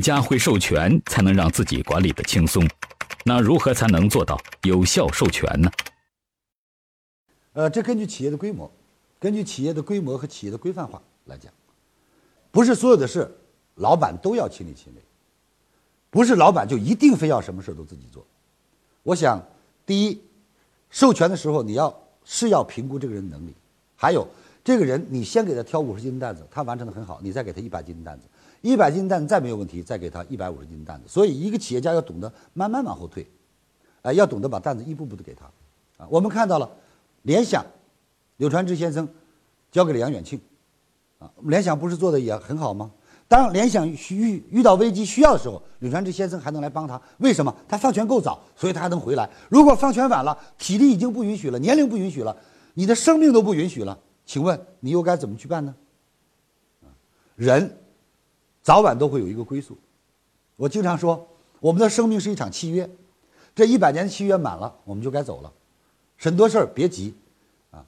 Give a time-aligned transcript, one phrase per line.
[0.00, 2.66] 家会授权才能让自己管理的轻松，
[3.24, 5.70] 那如何才能做到有效授权呢？
[7.52, 8.70] 呃，这根据企业的规模，
[9.18, 11.52] 根据企业的规模和企业的规范化来讲，
[12.50, 13.30] 不是所有的事
[13.74, 15.02] 老板都要亲力亲为，
[16.10, 18.24] 不是老板就一定非要什么事都自己做。
[19.02, 19.44] 我想，
[19.84, 20.20] 第一，
[20.90, 21.94] 授权的时候你要
[22.24, 23.54] 是要评估这个人能力，
[23.96, 24.26] 还有
[24.62, 28.26] 这个人你先给他挑五十斤的担子，他完成的很好，你再给他一百斤的担子。
[28.62, 31.04] 一百斤担子再没有问题，再给他一百五十斤的担子。
[31.08, 33.26] 所以，一个企业家要懂得慢慢往后退，
[34.02, 35.44] 哎，要懂得把担子一步步的给他。
[35.96, 36.70] 啊，我们看到了，
[37.22, 37.64] 联想，
[38.36, 39.08] 柳传志先生
[39.70, 40.40] 交给了杨远庆，
[41.18, 42.90] 啊，联想不是做的也很好吗？
[43.28, 47.00] 当联想遇遇到危机需要的时候，柳传志先生还能来帮他。
[47.18, 47.54] 为什么？
[47.68, 49.30] 他放权够早，所以他还能回来。
[49.48, 52.36] 如果放权晚了，体力已经不允许了，年龄不允许了，
[52.74, 55.74] 你的生命都不允许了，请问你又该怎么去办呢？
[57.36, 57.76] 人。
[58.70, 59.76] 早晚都会有一个归宿。
[60.54, 61.26] 我经常说，
[61.58, 62.88] 我们的生命是一场契约，
[63.52, 65.52] 这一百年的契约满了，我们就该走了。
[66.16, 67.12] 很多事儿别急，
[67.72, 67.84] 啊，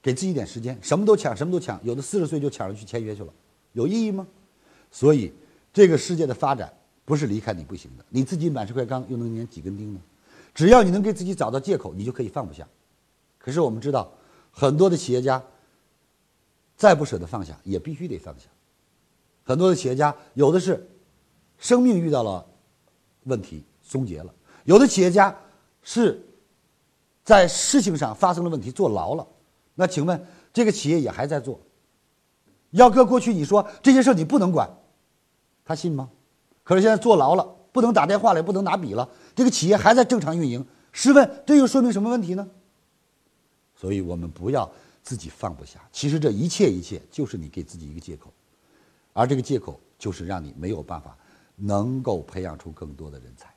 [0.00, 0.78] 给自己点时间。
[0.80, 3.32] 什么都抢，什么都抢，有的四十岁就抢着去签约去了，
[3.72, 4.24] 有意义吗？
[4.92, 5.32] 所以，
[5.72, 6.72] 这个世界的发展
[7.04, 8.04] 不是离开你不行的。
[8.08, 10.00] 你自己满是块钢，又能粘几根钉呢？
[10.54, 12.64] 只要你能给自己找到借口，你就可以放不下。
[13.40, 14.12] 可是我们知道，
[14.52, 15.42] 很多的企业家
[16.76, 18.46] 再不舍得放下，也必须得放下。
[19.46, 20.84] 很多的企业家有的是
[21.56, 22.44] 生命遇到了
[23.22, 25.34] 问题终结了，有的企业家
[25.82, 26.20] 是
[27.24, 29.24] 在事情上发生了问题坐牢了。
[29.76, 31.60] 那请问这个企业也还在做？
[32.70, 34.68] 要搁过去你说这些事你不能管，
[35.64, 36.10] 他信吗？
[36.64, 40.66] 可是现在坐牢了，不能打电话了，也不能拿笔了，这个企业还在正常运营。
[40.90, 42.48] 试问这又说明什么问题呢？
[43.76, 44.68] 所以我们不要
[45.04, 45.80] 自己放不下。
[45.92, 48.32] 其实这一切一切就是你给自己一个借口。
[49.16, 51.16] 而这个借口就是让你没有办法
[51.56, 53.54] 能够培养出更多的人才。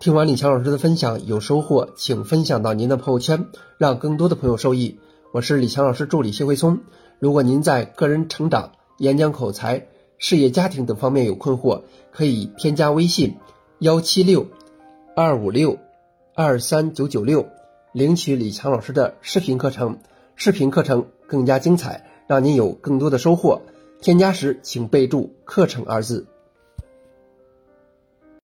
[0.00, 4.98] 听完李强老师的分享，有收获，请分享到您的朋友圈，让更多的朋友受益。
[5.32, 6.80] 我是李强老师助理谢慧松。
[7.18, 13.36] 如果您在个人成长、演讲口才、事业家庭等方面有困惑，可以添加微信
[13.78, 14.48] 幺七六
[15.14, 15.78] 二五六
[16.34, 17.46] 二三九九六，
[17.92, 19.98] 领取李强老师的视频课程。
[20.34, 22.09] 视频课程更加精彩。
[22.30, 23.60] 让您有更多的收获。
[24.00, 26.28] 添加时请备注“课程”二字。